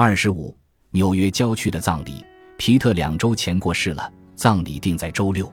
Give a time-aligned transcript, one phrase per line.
[0.00, 0.56] 二十五，
[0.92, 2.24] 纽约郊区的葬礼。
[2.56, 5.52] 皮特两周前过世了，葬礼定在周六。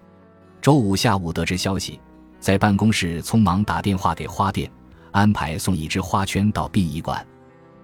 [0.61, 1.99] 周五下午得知消息，
[2.39, 4.71] 在办公室匆忙打电话给花店，
[5.09, 7.25] 安排送一只花圈到殡仪馆。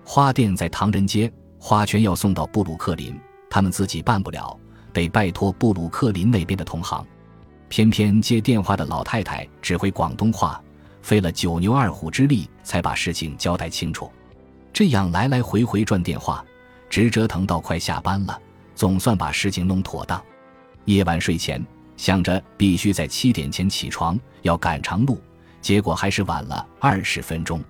[0.06, 3.20] 花店在唐人街，花圈要送到布鲁克林，
[3.50, 4.56] 他们自己办不了，
[4.94, 7.04] 得拜托布鲁克林那边的同行。
[7.70, 10.62] 偏偏接电话的老太太只会广东话，
[11.02, 14.12] 费了九牛二虎之力才把事情交代清楚。
[14.72, 16.46] 这样来来回回转电话。
[16.92, 18.38] 直折腾到快下班了，
[18.76, 20.22] 总算把事情弄妥当。
[20.84, 21.66] 夜晚睡前
[21.96, 25.22] 想着必须在七点前起床，要赶长路，
[25.62, 27.64] 结果还是晚了二十分钟。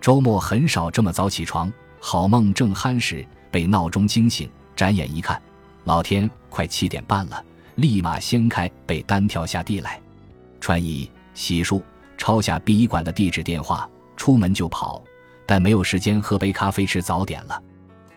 [0.00, 5.40] 周末很少这么早起床，好梦正酣时被闹钟惊醒，眨眼一看，
[5.84, 7.42] 老天，快七点半了！
[7.76, 10.00] 立马掀开被单跳下地来，
[10.60, 11.80] 穿衣洗漱，
[12.18, 15.00] 抄下殡仪馆的地址电话，出门就跑，
[15.46, 17.62] 但没有时间喝杯咖啡吃早点了。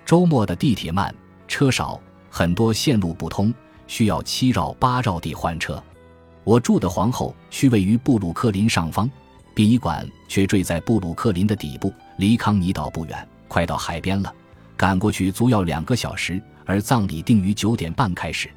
[0.09, 1.13] 周末的地铁慢，
[1.47, 3.53] 车少，很多线路不通，
[3.85, 5.79] 需要七绕八绕地换车。
[6.43, 9.07] 我住的皇后区位于布鲁克林上方，
[9.53, 14.33] 殡仪馆却坠在布鲁克林的底部，离康尼岛不远，快到海边了。
[14.75, 18.49] 赶过去足要两个小时，而葬礼定于九点半开始。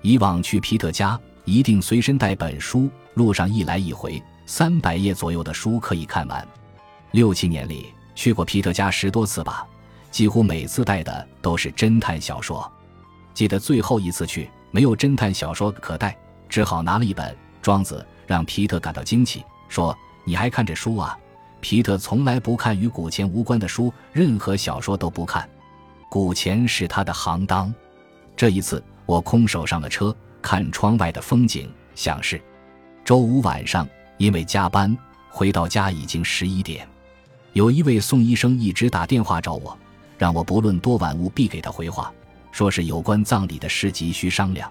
[0.00, 6.46] 以往去皮特家一定随身带本书，路上一来一回，三百页左右的书可以看完。
[7.10, 9.66] 六七年里去过皮特家十多次吧。
[10.14, 12.72] 几乎每次带的都是侦探小说，
[13.34, 16.16] 记得最后一次去没有侦探小说可带，
[16.48, 19.92] 只好拿了一本《庄子》，让皮特感到惊奇，说
[20.24, 21.18] ：“你还看这书啊？”
[21.60, 25.50] 皮特从来不看与古钱无关的书，任何小说都不看，
[26.08, 27.74] 古钱是他的行当。
[28.36, 32.40] 这一次我空手上了车，看窗外的风景，想是
[33.04, 33.84] 周五晚上，
[34.18, 34.96] 因为加班
[35.28, 36.88] 回到家已经十一点，
[37.52, 39.76] 有一位宋医生一直打电话找我。
[40.18, 42.12] 让我不论多晚务必给他回话，
[42.52, 44.70] 说是有关葬礼的事急需商量。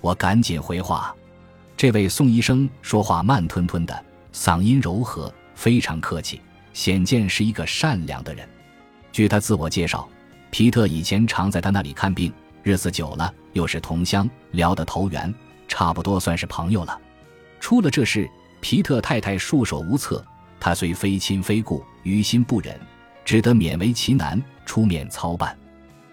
[0.00, 1.14] 我赶紧回话。
[1.76, 6.40] 这位宋医生说话慢吞吞的，嗓音柔和，非常客气，
[6.72, 8.48] 显见是一个善良的人。
[9.10, 10.08] 据他自我介绍，
[10.50, 12.32] 皮特以前常在他那里看病，
[12.62, 15.34] 日子久了又是同乡，聊得投缘，
[15.66, 17.00] 差不多算是朋友了。
[17.58, 18.28] 出了这事，
[18.60, 20.24] 皮特太太束手无策，
[20.60, 22.78] 他虽非亲非故，于心不忍，
[23.24, 24.42] 只得勉为其难。
[24.64, 25.54] 出面操办，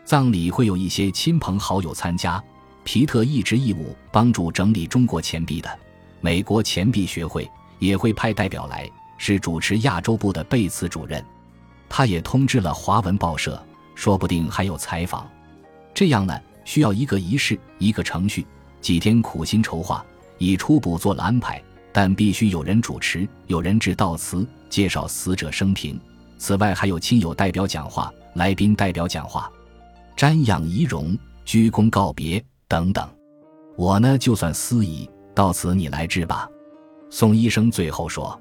[0.04, 2.44] 葬礼会有一些亲朋好友参加。
[2.84, 5.80] 皮特一直义务帮助整理中国钱币的，
[6.20, 11.24] 美国钱币学会也会派代表来，是主持亚洲部的贝茨主任。
[11.88, 15.30] 他也通知了华文报社，说不定还有采访。
[15.94, 18.46] 这样呢，需要一个仪式，一个程序，
[18.82, 20.04] 几天苦心筹划，
[20.40, 21.62] 已初步做了安排。
[21.92, 26.00] 但必须有人主持，有人致悼词，介绍死者生平。
[26.40, 28.12] 此外，还有亲友代表讲话。
[28.36, 29.52] 来宾代表讲话，
[30.16, 33.06] 瞻仰遗容，鞠躬告别等等。
[33.76, 36.48] 我呢，就算司仪，到此你来治吧。
[37.10, 38.40] 宋医生最后说：“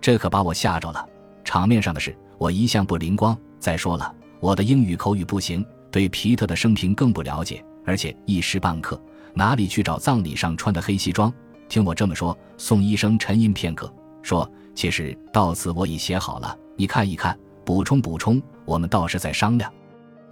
[0.00, 1.08] 这可把我吓着了。
[1.44, 3.36] 场面上的事，我一向不灵光。
[3.60, 9.00] 再说了，我的英语口语不行，对皮特的生平更不了解，而且一时半刻
[9.32, 11.32] 哪里去找葬礼上穿的黑西装？
[11.68, 13.90] 听我这么说。”宋医生沉吟片刻，
[14.22, 19.72] 说：“其实到此我已写好了，你看一看。”补充补充，我们倒是在商量。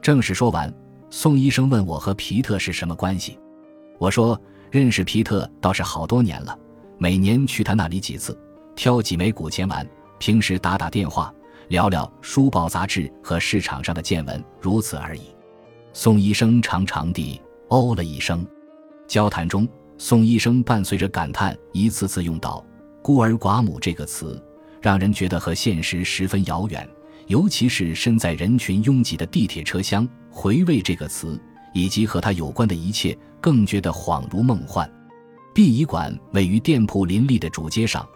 [0.02, 0.74] 正式说完，
[1.08, 3.38] 宋医生问我和皮特是什么关系。
[3.96, 4.40] 我说
[4.72, 6.58] 认识皮特倒是好多年了，
[6.96, 8.36] 每年去他那里几次，
[8.74, 9.88] 挑几枚古钱玩，
[10.18, 11.32] 平时打打电话，
[11.68, 15.22] 聊聊书报杂志和市场上的见闻，如此而已。
[15.92, 18.44] 宋医生长长地哦了一声。
[19.06, 22.64] 交谈中，宋医生伴随着感叹，一次次用到
[23.00, 24.42] “孤儿寡母”这个词，
[24.80, 26.88] 让人觉得和现实十分遥远。
[27.26, 31.38] 尤其是身在人群拥挤的地铁车厢，回味这个词
[31.74, 34.90] 以及和它有关的一切，更觉得恍如梦幻。
[35.54, 38.08] 殡仪馆位于店铺林立的主街上，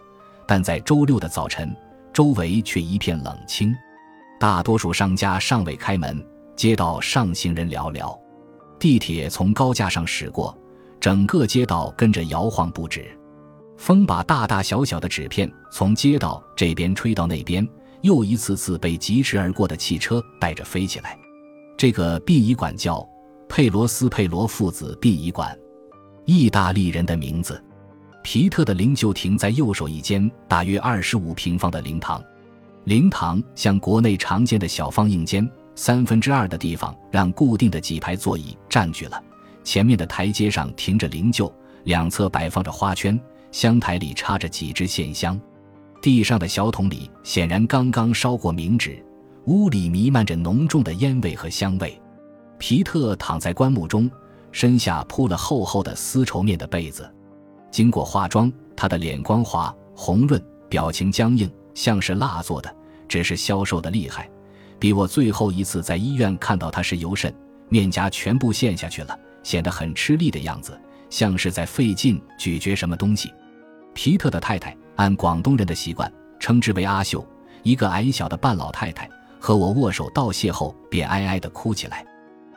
[0.47, 1.75] 但在周六的早晨，
[2.11, 3.71] 周围却一片冷清，
[4.39, 6.25] 大多数商家尚未开门，
[6.55, 8.17] 街道上行人寥寥。
[8.79, 10.57] 地铁从高架上驶过，
[10.99, 13.15] 整个街道跟着摇晃不止，
[13.83, 17.67] 风把大大小小的纸片从街道这边吹到那边。
[17.99, 21.19] 又一次次被疾驰而过的汽车带着飞起来。
[21.77, 23.05] 这个殡仪馆叫
[23.49, 25.53] 佩罗斯佩罗父子殡仪馆，
[26.23, 27.61] 意大利人的名字。
[28.23, 32.23] 皮特的灵柩停在右手一间大约二十五平方的灵堂，
[32.85, 35.45] 灵堂像国内常见的小方硬间，
[35.75, 39.21] 三分之二的地方让固定的几排座椅占据了。
[39.61, 41.51] 前面的台阶上停着灵柩，
[41.83, 43.19] 两侧摆放着花圈，
[43.53, 45.39] 香台里插着几支线香。
[46.01, 49.01] 地上的小桶里显然刚刚烧过冥纸，
[49.45, 51.97] 屋里弥漫着浓重的烟味和香味。
[52.57, 54.09] 皮特躺在棺木中，
[54.51, 57.09] 身下铺了厚厚的丝绸面的被子。
[57.71, 62.75] 经过化妆，他的脸光滑红润，表情僵硬，像是蜡做的，
[63.07, 64.27] 只是消瘦的厉害，
[64.79, 67.33] 比我最后一次在医院看到他时尤甚。
[67.69, 70.77] 面颊全部陷下去了，显得很吃力的样子，
[71.09, 73.31] 像是在费劲咀嚼什么东西。
[73.93, 77.25] 皮特的太太按广东人的习惯称之为阿秀，
[77.61, 79.09] 一个矮小的半老太太，
[79.39, 82.05] 和我握手道谢后便哀哀地哭起来。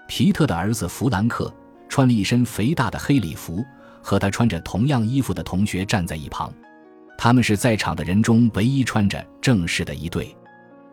[0.08, 1.52] 皮特的儿子弗兰克
[1.88, 3.64] 穿了一身肥大的黑礼服，
[4.02, 6.52] 和他穿着同样衣服的同学站在一旁，
[7.18, 10.34] 他们是在场的人中唯一穿着正式的一对。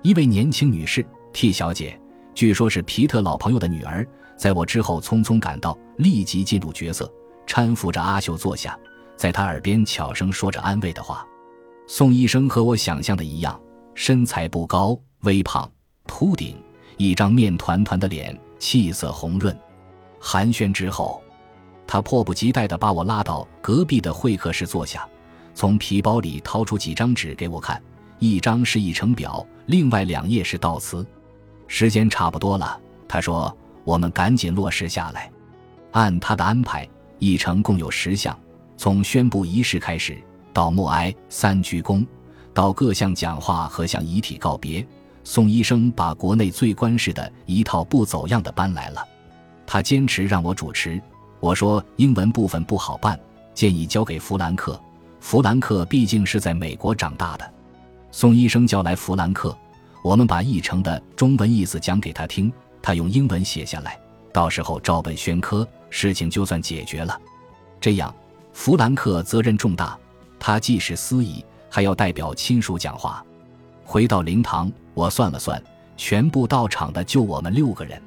[0.01, 1.99] 一位年轻女士 T 小姐。
[2.35, 4.05] 据说，是皮特老朋友的女儿，
[4.35, 7.11] 在我之后匆匆赶到，立即进入角色，
[7.45, 8.75] 搀扶着阿秀坐下，
[9.23, 11.25] 在他耳边悄声说着安慰的话。
[11.87, 13.57] 宋医生和我想象的一样，
[13.95, 15.71] 身材不高，微胖，
[16.05, 16.61] 秃顶，
[16.97, 19.57] 一张面团团的脸，气色红润。
[20.19, 21.23] 寒暄之后，
[21.87, 25.07] 他迫不及待地把我拉到隔壁的会客室坐下，
[25.53, 27.81] 从皮包里掏出几张纸给我看，
[28.19, 31.07] 一张是一程表，另外两页是悼词。
[31.67, 32.77] 时间差不多了，
[33.07, 35.31] 他说：“我们赶紧落实下来。”
[35.91, 36.85] 按他的安排，
[37.19, 38.37] 议程共有十项，
[38.83, 40.21] 从宣布仪式开始，
[40.51, 42.05] 到默哀、三鞠躬，
[42.53, 44.85] 到各项讲话和向遗体告别。
[45.23, 49.01] 宋医生把国内最官式的一套不走样的搬来了，
[49.65, 51.01] 他坚持让我主持。
[51.39, 53.17] 我说英文部分不好办，
[53.53, 54.77] 建议交给弗兰克。
[55.21, 57.53] 弗兰克毕竟是在美国长大的。
[58.11, 59.57] 宋医生叫来弗兰克。
[60.03, 62.51] 我们把译成的中文意思讲给他听，
[62.81, 63.97] 他用英文写下来，
[64.33, 67.17] 到时候照本宣科，事情就算解决了。
[67.79, 68.13] 这样，
[68.53, 69.97] 弗兰克责任重大，
[70.39, 73.25] 他既是司仪，还要代表亲属讲话。
[73.83, 75.61] 回到灵堂，我算了算，
[75.97, 78.01] 全部到场的就我们六个人。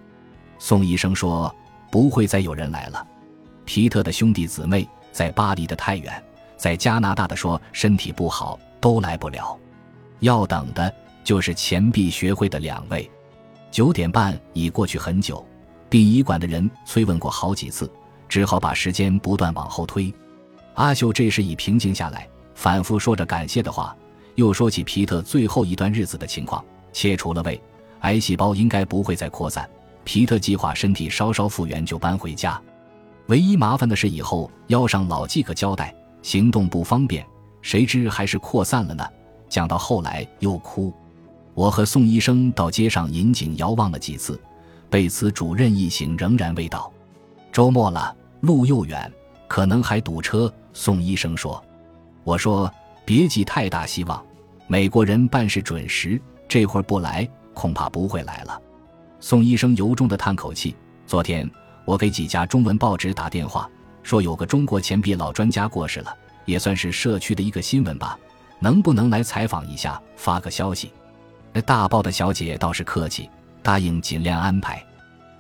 [0.58, 1.54] 宋医生说
[1.90, 3.06] 不会再有人来了。
[3.64, 6.22] 皮特的兄弟姊妹在巴黎的太远，
[6.56, 9.58] 在加拿大的说身体不好，都来不了。
[10.20, 10.92] 要等的。
[11.24, 13.10] 就是钱币学会的两位，
[13.72, 15.44] 九点半已过去很久，
[15.90, 17.90] 殡仪馆的人催问过好几次，
[18.28, 20.14] 只好把时间不断往后推。
[20.76, 23.96] 阿秀这时已平静下来，反复说着感谢的话，
[24.34, 26.62] 又说起皮特最后一段日子的情况：
[26.92, 27.60] 切除了胃，
[28.00, 29.68] 癌细胞应该不会再扩散。
[30.04, 32.60] 皮特计划身体稍稍复原就搬回家，
[33.28, 37.26] 唯一麻烦的是以后腰上老系个胶带，行动不方便。
[37.62, 39.04] 谁知还是扩散了呢？
[39.48, 40.92] 讲到后来又哭。
[41.54, 44.38] 我和宋医生到街上引颈遥望了几次，
[44.90, 46.92] 贝茨主任一行仍然未到。
[47.50, 49.10] 周末了，路又远，
[49.48, 50.52] 可能还堵车。
[50.78, 51.64] 宋医生说
[52.22, 52.70] ：“我说
[53.06, 54.22] 别寄太大希望，
[54.66, 58.60] 美国人办事准时，这会儿不来，恐怕不会来了。”
[59.18, 60.76] 宋医生由衷地叹口气。
[61.06, 61.50] 昨天
[61.86, 63.66] 我给几家中文报纸打电话，
[64.02, 66.14] 说有个中国钱币老专家过世了，
[66.44, 68.18] 也算是社区的一个新闻吧，
[68.60, 70.92] 能不能来采访一下，发个消息？
[71.54, 73.30] 那大报的小姐倒是客气，
[73.62, 74.84] 答应尽量安排。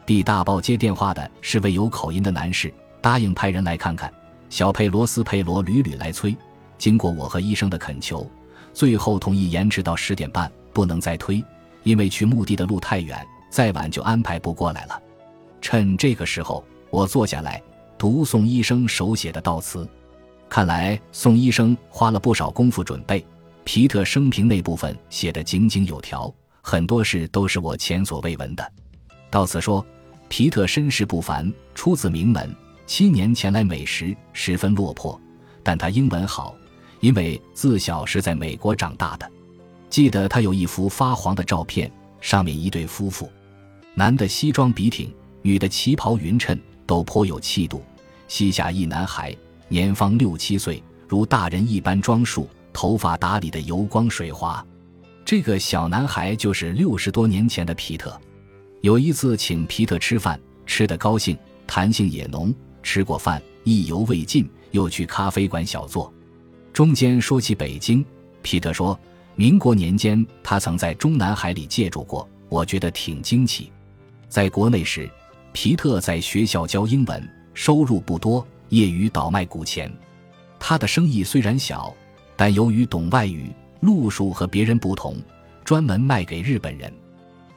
[0.06, 2.72] 递大报接电话的是位有口音的男士，
[3.02, 4.10] 答应派人来看看。
[4.48, 6.36] 小佩罗斯佩罗屡屡来催，
[6.78, 8.28] 经过我和医生的恳求，
[8.72, 11.42] 最后同意延迟到十点半，不能再推，
[11.82, 15.00] 因为去墓地的路太远，再晚就安排不过来了。
[15.60, 17.60] 趁这个时候，我坐下来
[17.98, 19.88] 读宋医生手写的悼词，
[20.48, 23.24] 看来宋医生花了不少功夫准备。
[23.64, 26.32] 皮特生平那部分写得井井有条，
[26.62, 28.72] 很多事都是我前所未闻的。
[29.28, 29.84] 到此说，
[30.28, 32.54] 皮特身世不凡，出自名门，
[32.86, 35.20] 七年前来美时十分落魄，
[35.62, 36.54] 但他英文好，
[37.00, 39.30] 因为自小是在美国长大的。
[39.90, 41.90] 记得他有一幅发黄的照片，
[42.20, 43.30] 上面一对夫妇，
[43.94, 45.12] 男的西装笔挺，
[45.42, 47.82] 女的旗袍匀称，都颇有气度。
[48.28, 49.36] 膝下一男孩，
[49.68, 52.48] 年方六七岁，如大人一般装束。
[52.72, 54.62] 头发打理的油光水滑，
[55.24, 58.20] 这个小男孩就是六十多年前的皮特。
[58.82, 62.54] 有一次请皮特吃饭，吃得高兴，谈性也浓。
[62.86, 66.10] 吃过饭，意犹未尽，又去咖啡馆小坐。
[66.72, 68.02] 中间说起北京，
[68.42, 68.96] 皮特说，
[69.34, 73.72] 民国年间他曾在中南海里借住过，我觉得挺惊奇。
[74.28, 75.10] 在国内时，
[75.52, 79.92] 皮特在学校教英文，收入不多，业余倒卖古钱。
[80.60, 81.92] 他的生意虽然小。
[82.38, 83.50] 但由于懂外语，
[83.80, 85.16] 路数和别人不同，
[85.64, 86.92] 专门卖给日本人。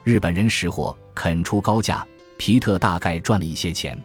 [0.05, 2.03] 日本人识货，肯出高价。
[2.37, 4.01] 皮特大概赚了一些钱。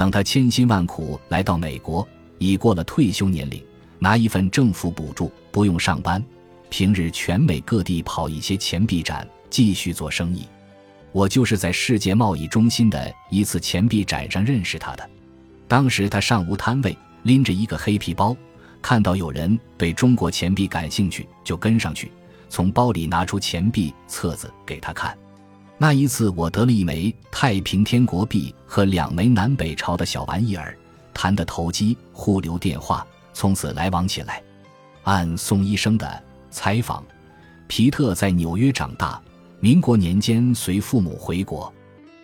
[0.00, 3.62] 等他千辛万苦来到美国，已过了退休年龄，
[3.98, 6.24] 拿一份政府补助，不用上班，
[6.70, 10.48] 平日全美各地跑一些钱币展，继续做生意。
[11.12, 15.06] 我就是在世界贸易中心的一次钱币展上认识他的。
[15.68, 18.34] 当时他上无摊位，拎着一个黑皮包，
[18.80, 22.10] 看到有人对中国钱币感兴趣，就跟上去，
[22.48, 25.14] 从包里拿出钱币册子给他看。
[25.82, 30.76] 那一次，我得了一枚太平天国币和两枚南北朝的小玩意儿，
[31.14, 34.42] 谈得投机，互留电话，从此来往起来。
[35.04, 37.02] 按宋医生的采访，
[37.66, 39.18] 皮特在纽约长大。
[39.58, 41.72] 民国年间随父母回国，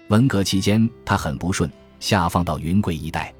[0.09, 3.33] 文革期间他很不顺，下放到云贵一带，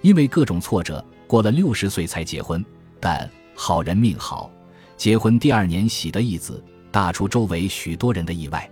[0.00, 2.64] 因为各种挫折，过了六十岁才结婚。
[2.98, 4.50] 但好人命好，
[4.96, 8.69] 结婚第二年喜得一子，大出周围许多人的意外。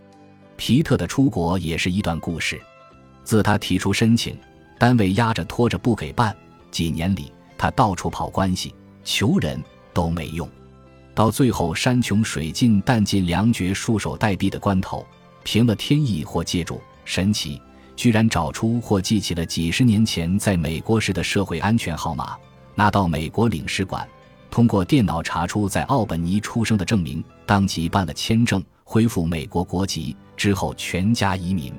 [0.59, 2.61] 皮特的出国也是一段故事。
[3.23, 4.37] 自他提出申请，
[4.77, 6.37] 单位压着拖着不给办，
[6.71, 8.75] 几年里他到处跑关系，
[9.05, 9.63] 求人
[9.95, 10.47] 都没用。
[11.15, 15.07] 到最后山穷水尽、弹尽粮绝、束手待毙的关头，
[15.45, 17.63] 凭了天意或借助神奇，
[17.95, 22.37] 居然找出或记起了几十年前在美国时的社会安全号码，
[22.75, 24.07] 拿到美国领事馆，
[24.51, 31.75] 通过电脑查出在奥本尼出生的证明，当即办了签证，恢复美国国籍之后，全家移民。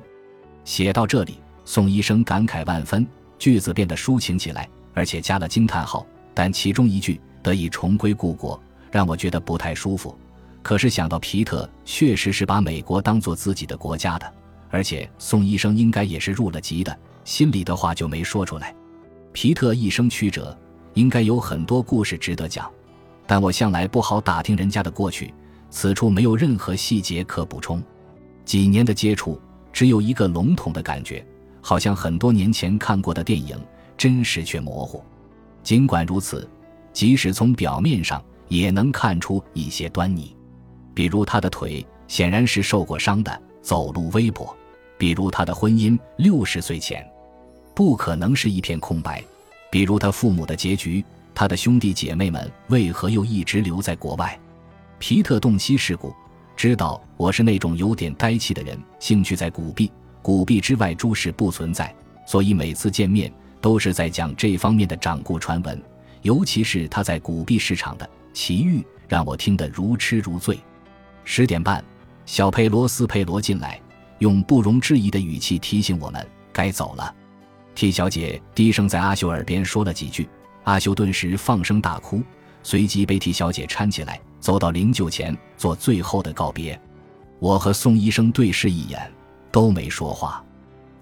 [0.64, 3.04] 写到这里，宋医生感慨万分，
[3.40, 6.06] 句子变得抒情起来，而且加了惊叹号。
[6.36, 8.62] 但其中一句“得以重归故国”。
[8.92, 10.16] 让我觉得不太舒服，
[10.62, 14.32] 可是想到皮特确实是把美国当做自己的国家的，
[14.70, 18.76] 而且宋医生应该也是入了籍的，心里的话就没说出来。
[19.34, 20.56] 皮特一生曲折，
[20.94, 22.72] 应该有很多故事值得讲，
[23.26, 25.34] 但我向来不好打听人家的过去，
[25.70, 27.82] 此处没有任何细节可补充。
[28.46, 29.40] 几年的接触，
[29.72, 31.26] 只有一个笼统的感觉，
[31.62, 33.58] 好像很多年前看过的电影，
[33.98, 35.04] 真实却模糊。
[35.64, 36.50] 尽管如此，
[36.92, 38.22] 即使从表面上。
[38.50, 40.36] 也能看出一些端倪，
[40.96, 44.52] 比如他的腿显然是受过伤的，走路微跛；
[44.98, 47.08] 比如他的婚姻六十岁前
[47.76, 49.22] 不可能是一片空白；
[49.70, 54.36] 比如他父母的结局，他的兄弟姐妹们为何又一直留在国外。
[55.00, 56.14] 皮特洞悉世故，
[56.58, 59.90] 知道我是那种有点呆气的人，兴趣在古币，
[60.22, 61.96] 古币之外诸事不存在，
[62.28, 65.82] 所以每次见面都是在讲这方面的掌故传闻，
[66.22, 68.08] 尤其是他在古币市场的。
[68.34, 70.60] 奇遇让我听得如痴如醉。
[71.24, 71.84] 十点半，
[72.26, 73.80] 小佩罗斯佩罗进来，
[74.20, 77.16] 用不容置疑的语气提醒我们该走了。
[77.74, 80.28] T 小姐低声在阿修耳边说了几句，
[80.66, 82.22] 阿修顿时放声大哭，
[82.64, 86.80] 随即被 T 小姐搀起来，走到灵柩前做最后的告别。
[87.40, 89.12] 我和宋医生对视一眼，
[89.52, 90.44] 都没说话。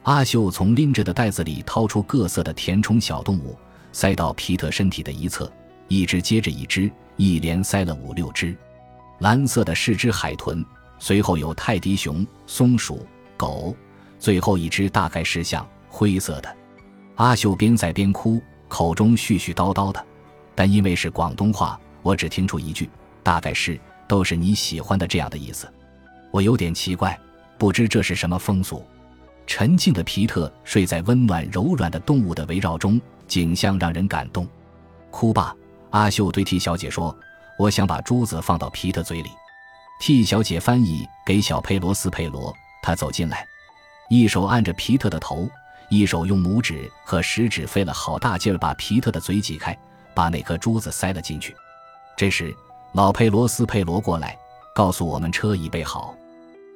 [0.03, 3.57] 阿秀从拎着的袋子里掏出各色的填充小动物，
[3.91, 5.51] 塞到皮特身体的一侧，
[5.87, 6.91] 一只接着一只。
[7.19, 8.55] 一连塞了五六只，
[9.17, 10.63] 蓝色的是只海豚，
[10.99, 13.03] 随后有泰迪熊、松鼠、
[13.35, 13.75] 狗，
[14.19, 16.57] 最后一只大概是像灰色的。
[17.15, 20.05] 阿秀边塞边哭，口中絮絮叨叨的，
[20.53, 22.87] 但因为是广东话，我只听出一句，
[23.27, 25.69] 大概是都是你喜欢的这样的意思。
[26.31, 27.19] 我有点奇怪，
[27.57, 28.87] 不知这是什么风俗。
[29.45, 34.47] 沉静的皮特睡在温暖柔软的动物的围绕中，景象让人感动。
[35.11, 35.53] 哭吧。
[35.89, 37.13] 阿秀对 T 小姐说
[37.59, 39.29] ：“我想把珠子放到皮特嘴里。
[39.99, 42.55] ”T 小姐翻译给小佩罗斯佩罗。
[42.81, 43.45] 他走进来，
[44.09, 45.49] 一手按着皮特的头，
[45.89, 49.77] 一手用拇指和食指费了好大劲儿把皮特的嘴挤开，
[50.13, 51.53] 把那颗珠子塞了进去。
[52.15, 52.55] 这时，
[52.97, 54.35] 老佩罗斯佩罗过来，
[54.73, 56.15] 告诉我们车已备好。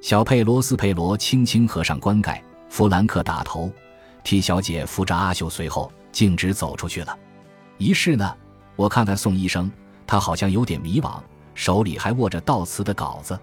[0.04, 3.72] 小佩罗斯佩罗轻轻合上棺盖，弗兰克打头
[4.24, 7.18] 替小姐扶着阿秀随后径直走出去了。
[7.80, 8.36] 仪式呢？
[8.76, 9.72] 我看看宋医生，
[10.06, 11.20] 他好像有点迷惘，
[11.56, 13.36] 手里还握着悼词的稿子。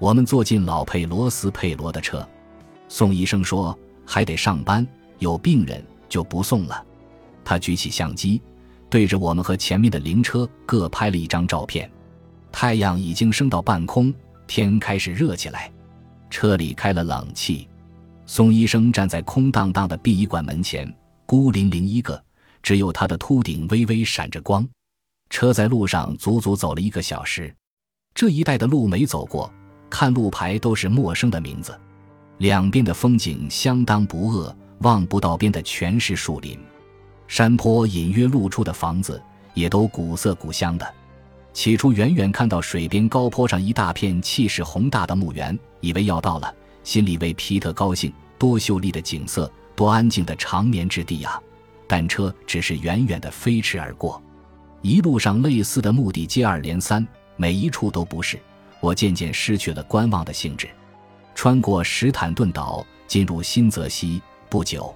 [0.00, 2.28] 我们坐进老佩罗斯佩罗的车，
[2.88, 4.84] 宋医生说还得上班，
[5.20, 6.84] 有病人就不送了。
[7.44, 8.42] 他举起相机，
[8.90, 11.88] 对着我们和前面的灵车各拍了一张照片。
[12.52, 14.12] 太阳已经升到半空，
[14.46, 15.70] 天开始热起来，
[16.30, 17.68] 车里开了冷气。
[18.26, 20.92] 宋医生站在空荡荡的殡仪馆门前，
[21.24, 22.22] 孤零零一个。
[22.60, 24.68] 只有他的秃顶微微闪着光，
[25.30, 27.54] 车在路上足足走了一个小时。
[28.12, 29.50] 这一带的路没走过，
[29.88, 31.78] 看路牌都是陌生的名字。
[32.38, 36.58] 两边的风景相当不恶，望不到边的全是树林，
[37.28, 39.22] 山坡隐约露出的房子
[39.54, 40.94] 也都古色古香的。
[41.58, 48.12] 起初远远看到水边高坡上一大片气势宏大的墓园，以为要到了，心里为皮特高兴。
[48.38, 51.42] 多秀丽的景色，多安静的长眠之地啊！
[51.88, 54.22] 但车只是远远的飞驰而过，
[54.82, 58.38] 一路上类似的目的接二连三，每一处都不是。
[58.78, 60.68] 我渐渐失去了观望的兴致。
[61.34, 64.22] 穿过史坦顿岛，进入新泽西。
[64.48, 64.94] 不久，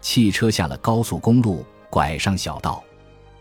[0.00, 2.82] 汽车下了高速公路，拐上小道，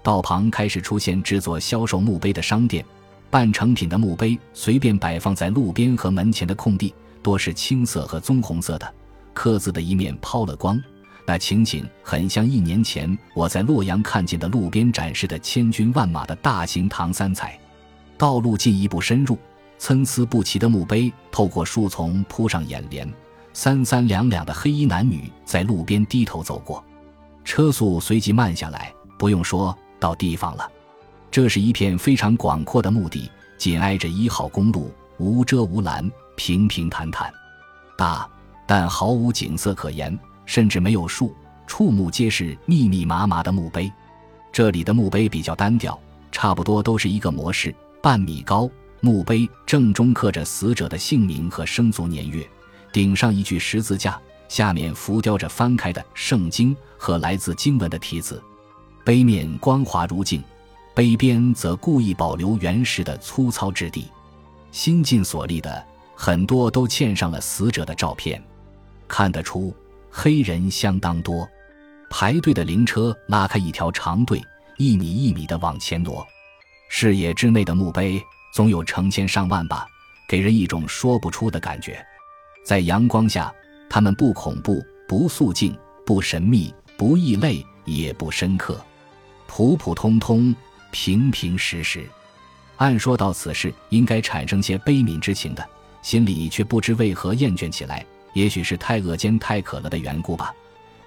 [0.01, 2.83] 道旁开始出现制作、销售墓碑的商店。
[3.31, 6.91] 半成品的墓碑随便摆放在路边和门前的空地，
[7.21, 8.93] 多是青色和棕红色的，
[9.35, 10.81] 刻字的一面抛了光。
[11.27, 17.59] 那情景很像一年前我在洛阳看见的路边展示的千军万马的大型唐三彩。
[18.17, 19.37] 道路进一步深入，
[19.77, 23.07] 参差不齐的墓碑透过树丛铺上眼帘。
[23.53, 26.83] 三三两两的黑衣男女在路边低头走过，
[27.45, 28.91] 车速随即慢下来。
[29.19, 30.71] 不用说到地方了，
[31.29, 37.31] 这是一片非常广阔的墓地，紧挨着一号公路，无遮无拦，平平坦坦，
[37.97, 38.27] 大
[38.65, 40.17] 但毫无景色可言。
[40.45, 41.35] 甚至没有树，
[41.67, 43.91] 触目皆是密密麻麻的墓碑。
[44.51, 45.99] 这里的墓碑比较单调，
[46.31, 48.67] 差不多都是一个模式，半米高。
[48.99, 52.49] 墓碑正中刻着死者的姓名和生卒年月，
[52.91, 58.41] 顶上一具十字架，下面浮雕着翻开的圣经和来自经文的题字。
[59.03, 60.43] 碑面光滑如镜，
[60.93, 64.07] 碑边则故意保留原石的粗糙质地。
[64.71, 65.83] 新近所立的
[66.15, 68.41] 很多都嵌上了死者的照片，
[69.07, 69.73] 看得出。
[70.11, 71.47] 黑人相当多，
[72.09, 74.41] 排队的灵车拉开一条长队，
[74.77, 76.25] 一米一米的往前挪。
[76.89, 78.19] 视野之内的墓碑
[78.51, 79.87] 总有成千上万吧，
[80.27, 82.03] 给人一种说不出的感觉。
[82.65, 83.53] 在阳光下，
[83.87, 88.83] 它们不恐怖、不肃静、不神秘、不异类，也不深刻，
[89.49, 90.55] 普普通通、
[90.91, 92.07] 平平实实。
[92.77, 95.67] 按说到此事应该产生些悲悯之情的，
[96.03, 98.05] 心里却不知为何厌倦起来。
[98.33, 100.53] 也许是太饿兼太渴了的缘故吧，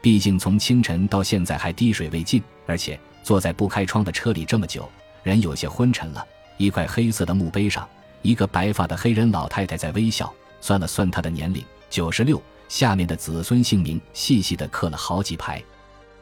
[0.03, 4.91] 毕竟从清晨到现在还滴水未进，而且坐在不开窗的车里这么久，
[5.23, 6.27] 人有些昏沉了。
[6.57, 7.89] 一块黑色的墓碑上，
[8.23, 10.31] 一个白发的黑人老太太在微笑。
[10.61, 12.43] 算了算她的年龄，九十六。
[12.69, 15.63] 下面的子孙姓名细细的刻了好几排。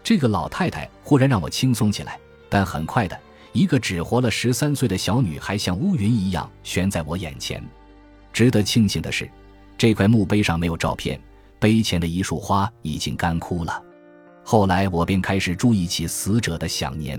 [0.03, 3.19] 这个老太太忽然让我轻松起来，但很快的，
[3.53, 7.63] 一个只活了十三岁的小女孩像乌云一样悬在我眼前。
[8.33, 9.29] 值得庆幸的是。
[9.79, 11.19] 这块墓碑上没有照片，
[11.59, 13.83] 碑前的一束花已经干枯了。
[14.45, 17.19] 后来我便开始注意起死者的享年，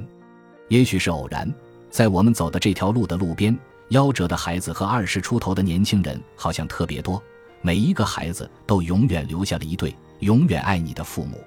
[0.67, 1.51] 也许是偶然，
[1.89, 3.57] 在我们走的这条路的路边，
[3.89, 7.19] 夭折的孩子和二十出头的年轻人好像特别多。
[7.63, 11.43] 每一个孩子都永远留下了一对永远爱你的父母。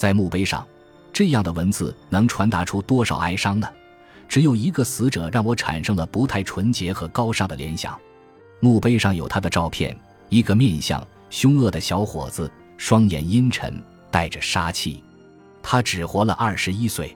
[0.00, 0.66] 在墓碑上，
[1.12, 3.68] 这样的文字能传达出多少哀伤呢？
[4.26, 8.00] 只有一个死者让我产生了不太纯洁和高尚的联想。
[8.60, 9.94] 墓碑上有他的照片。
[10.30, 13.78] 一个面相凶恶的小伙子，双眼阴沉，
[14.10, 15.04] 带着杀气。
[15.62, 17.14] 他只活了二十一岁。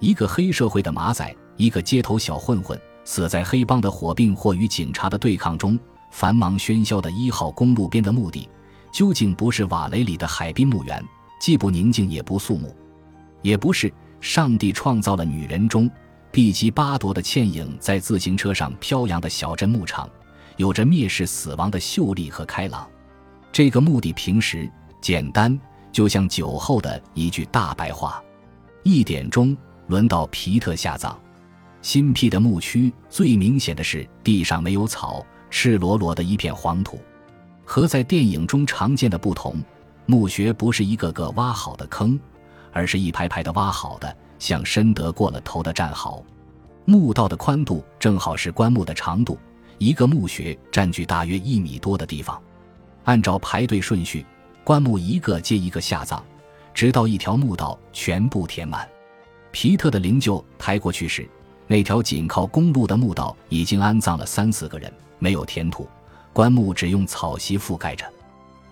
[0.00, 5.78] 一个黑社会的马仔，一个街头小混混，死在黑帮的火并或与警察的对抗中。
[6.10, 8.48] 繁忙喧嚣的一号公路边的墓地，
[8.90, 11.04] 究竟不是瓦雷里的海滨墓园，
[11.44, 12.74] 既不宁静也不肃穆，
[13.42, 15.90] 也不是上帝创造了女人中
[16.32, 20.08] 毕吉巴夺的倩影在自行车上飘扬的小镇牧场。
[20.56, 22.88] 有着蔑视死亡的秀丽和开朗，
[23.52, 24.66] 这个墓地平时
[25.02, 25.60] 简单，
[25.92, 28.24] 就像酒后的一句大白话。
[28.82, 29.54] 一点钟
[29.88, 31.14] 轮到皮特下葬，
[31.82, 36.98] 新辟的墓区最明显的是地上没有草，赤裸裸的一片黄土。
[37.66, 39.62] 和在电影中常见的不同，
[40.06, 42.18] 墓穴不是一个个挖好的坑，
[42.72, 46.22] 而是一排排的挖好的，像深得过了头的战壕。
[46.84, 49.38] 墓道的宽度正好是棺木的长度。
[49.78, 52.40] 一个墓穴占据大约一米多的地方，
[53.04, 54.24] 按照排队顺序，
[54.62, 56.22] 棺木一个接一个下葬，
[56.72, 58.88] 直到一条墓道全部填满。
[59.50, 61.28] 皮特的灵柩抬过去时，
[61.66, 65.88] 那条紧靠公路的墓道已经安葬了三四个人，没有填土，
[66.32, 68.04] 棺木只用草席覆盖着。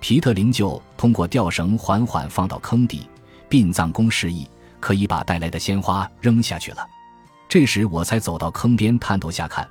[0.02, 3.08] 皮特灵柩通过吊绳缓缓放到坑底，
[3.48, 4.44] 殡葬工示意
[4.80, 6.84] 可以把带来的鲜花扔下去了。
[7.48, 9.66] 这时我才走到坑边，探头下看。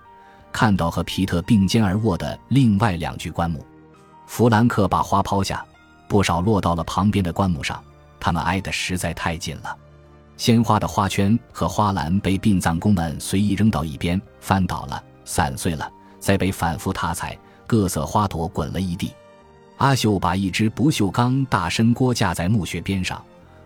[0.50, 3.66] 看到和皮特并肩而卧的另外两具棺木，
[4.26, 5.66] 弗兰克把花抛下，
[6.08, 7.84] 不少落到了旁边的棺木上，
[8.18, 9.76] 他们挨得实在太近了。
[10.38, 15.92] 鲜花的花圈和花篮被殡葬工们随意扔到一边，翻倒了，散碎了，
[16.22, 19.14] 再被反复踏踩，各色花朵滚了一地。
[19.82, 23.20] 阿秀把一只不锈钢大深锅架在墓穴边上，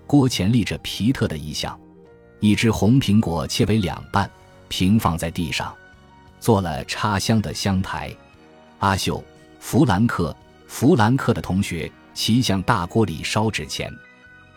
[0.08, 1.78] 锅前立着皮特的遗像，
[2.40, 4.32] 一只红苹果切为两半，
[4.70, 5.76] 平放在地上。
[6.40, 8.16] 做了插香的香台，
[8.80, 9.22] 阿秀、
[9.60, 10.34] 弗兰克、
[10.68, 13.92] 弗兰克的同学齐向大锅里烧纸钱。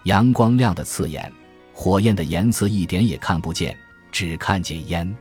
[0.04, 1.32] 阳光亮得刺眼，
[1.72, 3.76] 火焰的颜色一点也看不见，
[4.12, 5.12] 只看见烟。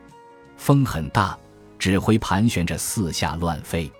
[0.56, 1.36] 风很大，
[1.80, 3.90] 纸灰盘旋着四下乱飞。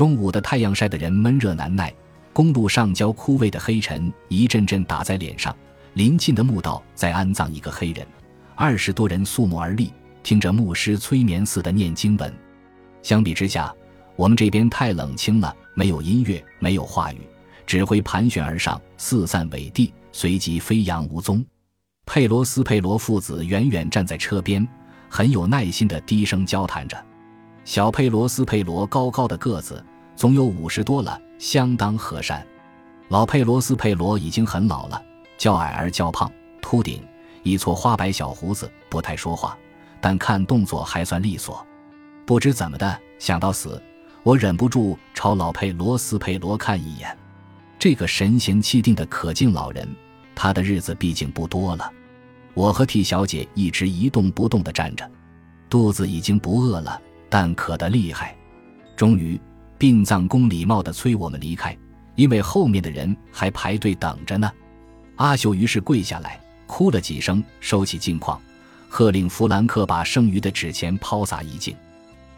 [0.00, 1.92] 中午的太阳晒得人闷热难耐，
[2.32, 5.54] 公路上焦枯萎的黑尘一阵阵打在脸上。
[5.92, 8.06] 临近的墓道在安葬一个黑人，
[8.54, 12.34] 二十多人肃穆而立，听着牧师催眠似的念经文。
[13.02, 13.70] 相比之下，
[14.16, 17.18] 我们这边太冷清了，没有音乐，没有话语，
[17.66, 21.44] 指挥盘旋而上，四散尾地，随即飞扬无踪。
[22.06, 24.66] 佩罗斯佩罗父子远远站在车边，
[25.10, 26.96] 很有耐心地低声交谈着。
[27.66, 29.84] 小佩罗斯佩罗高高的个子，
[30.20, 32.46] 总有五十多了，相当和善。
[33.08, 35.02] 老佩罗斯佩罗已经很老了。
[35.38, 36.30] 较矮而较胖，
[36.60, 37.02] 秃顶，
[37.42, 39.56] 一撮花白小胡子，不太说话，
[39.98, 41.66] 但看动作还算利索。
[42.26, 43.82] 不知怎么的，想到死，
[44.22, 47.16] 我忍不住朝老佩罗斯佩罗看一眼。
[47.78, 49.88] 这个神闲气定的可敬老人，
[50.34, 51.90] 他的日子毕竟不多了。
[52.52, 55.10] 我和 T 小姐一直一动不动地站着，
[55.70, 58.36] 肚子已经不饿了，但渴得厉害。
[58.94, 59.40] 终于，
[59.80, 61.74] 殡葬工礼貌地催我们离开，
[62.14, 64.52] 因为后面的人还排队等着呢。
[65.16, 68.38] 阿秀于是跪下来，哭了几声，收起镜框，
[68.90, 71.74] 喝令弗兰克把剩余的纸钱抛洒一净。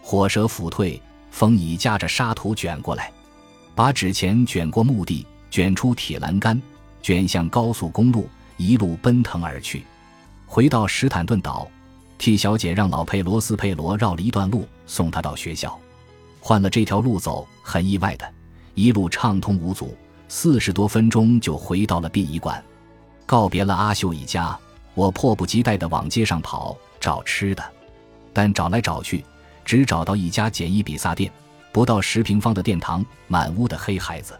[0.00, 1.02] 火蛇甫退，
[1.32, 3.10] 风已夹着沙土卷过来，
[3.74, 6.62] 把纸钱卷过墓地，卷出铁栏杆，
[7.02, 9.82] 卷向高速公路，一路奔腾而去。
[10.46, 11.68] 回到史坦顿岛
[12.18, 15.76] 替小姐让老佩罗斯佩罗绕了一段路送她到学校。
[16.44, 18.28] 换了这条路走，很意外的，
[18.74, 22.62] 一路畅通无阻，四十多分钟就回到了殡仪馆。
[23.24, 24.58] 告别了阿秀一家，
[24.94, 27.62] 我迫不及待地往街上跑找吃的，
[28.32, 29.24] 但找来找去，
[29.64, 31.32] 只找到一家简易比萨店，
[31.70, 34.36] 不到十平方的殿堂，满屋的黑孩子。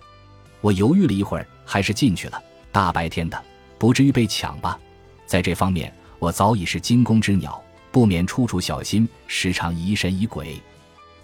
[0.61, 2.43] 我犹豫了一会儿，还是进去了。
[2.73, 3.41] 大白天的，
[3.79, 4.77] 不至于被抢吧？
[5.25, 7.62] 在这方面，我早已是惊弓之鸟，
[7.93, 10.61] 不免处处小心，时常疑神疑鬼。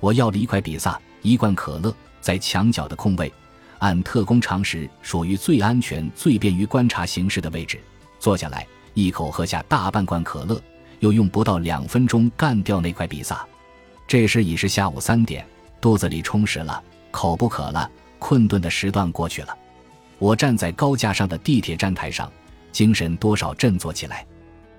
[0.00, 3.32] 我要了一块比萨，一罐可乐，在墙角的空位。
[3.78, 7.80] 按特工常识，属于最安全、最便于观察形势的位置。
[8.18, 10.60] 坐下来，一口喝下大半罐可乐，
[10.98, 13.46] 又用不到两分钟干掉那块比萨。
[14.06, 15.46] 这时已是下午三点，
[15.80, 16.82] 肚子里充实了，
[17.12, 19.56] 口不渴了，困顿的时段过去了。
[20.18, 22.28] 我站在高架上的地铁站台上，
[22.72, 24.26] 精神多少振作起来。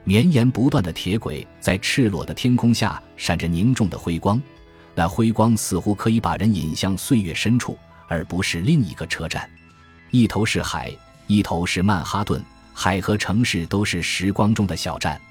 [0.03, 4.41] 绵延不断的铁轨在赤裸的天空下闪着凝重的辉光，
[4.99, 7.77] 那辉光似乎可以把人引向岁月深处。
[8.09, 9.49] 而不是另一个车站，
[10.09, 10.91] 一头是海，
[11.27, 12.43] 一头是曼哈顿。
[12.73, 15.21] 海和城市都是时光中的小站，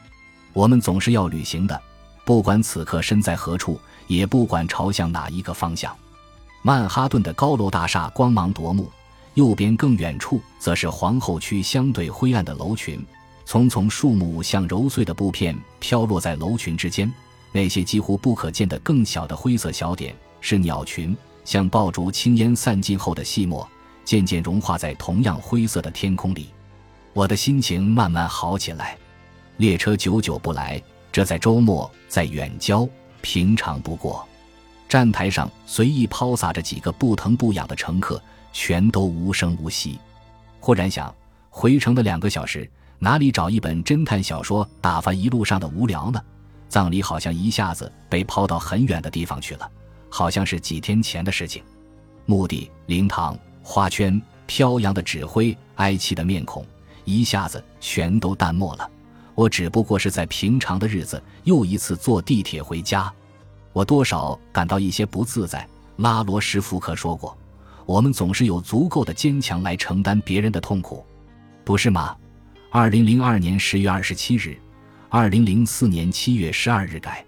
[0.54, 1.78] 我们总是要旅行的，
[2.24, 5.94] 不管此刻身在何处，也不管朝向哪一个方向。
[6.62, 8.90] 曼哈顿的高楼大厦光芒夺目，
[9.35, 13.04] 右边更远处则是皇后区相对灰暗的楼群，
[13.44, 17.12] 丛丛树木像揉碎的布片飘落在楼群之间，
[17.52, 21.16] 那些几乎不可见的更小的灰色小点是鸟群。
[21.44, 23.66] 像爆竹青烟散尽后的细末，
[24.04, 26.50] 渐渐融化在同样灰色的天空里。
[27.14, 28.98] 我的心情慢慢好起来。
[29.56, 30.78] 列车久久不来，
[31.11, 32.87] 这在周末，在远郊，
[33.22, 34.28] 平常不过。
[34.90, 39.98] 站台上随意抛洒着几个不疼不痒的乘客，全都无声无息。
[40.61, 41.14] 忽然想，
[41.48, 46.22] 回程的两个小时，哪里找一本侦探小说打发一路上的无聊呢？
[46.68, 49.70] 葬礼好像一下子被抛到很远的地方去了。
[50.11, 51.62] 好像是几天前的事情，
[52.24, 56.64] 墓地、灵堂、花圈、飘扬的纸灰、哀戚的面孔，
[57.04, 58.90] 一下子全都淡漠了。
[59.35, 63.12] 我只不过是在平常的日子又一次坐地铁回家，
[63.72, 65.66] 我多少感到一些不自在。
[65.96, 67.37] 拉罗什福克说过
[67.85, 71.04] ：“我们总是有足够的坚强来承担别人的痛苦，
[71.64, 72.16] 不是吗？”
[72.70, 74.57] 二零零二年十月二十七日，
[75.10, 77.27] 二零零四年七月十二日改。